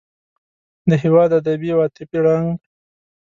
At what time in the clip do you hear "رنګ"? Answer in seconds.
2.27-2.47